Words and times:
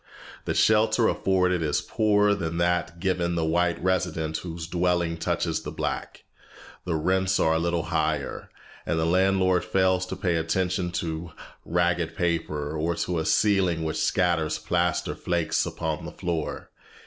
The 0.45 0.55
shelter 0.55 1.07
afforded 1.07 1.61
is 1.61 1.79
poorer 1.79 2.33
than 2.33 2.57
that 2.57 2.99
given 2.99 3.35
the 3.35 3.45
white 3.45 3.79
resident 3.83 4.37
whose 4.37 4.65
dwelling 4.65 5.15
touches 5.15 5.61
the 5.61 5.71
black, 5.71 6.23
the 6.85 6.95
rents 6.95 7.39
are 7.39 7.53
a 7.53 7.59
little 7.59 7.83
higher, 7.83 8.49
and 8.83 8.97
the 8.97 9.05
landlord 9.05 9.63
fails 9.63 10.07
to 10.07 10.15
pay 10.15 10.37
attention 10.37 10.89
to 10.93 11.33
ragged 11.65 12.15
paper, 12.15 12.75
or 12.75 12.95
to 12.95 13.19
a 13.19 13.25
ceiling 13.27 13.83
which 13.83 13.97
scatters 13.97 14.57
plaster 14.57 15.13
flakes 15.13 15.67
upon 15.67 16.03
the 16.05 16.11
floor. 16.11 16.71